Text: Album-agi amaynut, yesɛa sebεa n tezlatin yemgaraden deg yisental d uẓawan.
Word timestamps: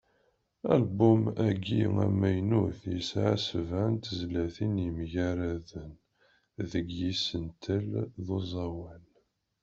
Album-agi 0.73 1.81
amaynut, 2.05 2.79
yesɛa 2.93 3.33
sebεa 3.47 3.87
n 3.93 3.95
tezlatin 4.03 4.73
yemgaraden 4.83 5.91
deg 6.71 6.87
yisental 6.99 7.87
d 8.25 8.27
uẓawan. 8.37 9.03